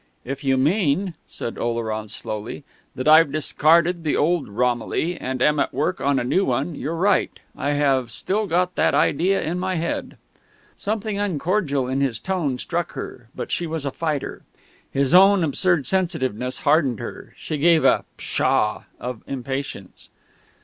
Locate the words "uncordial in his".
11.19-12.19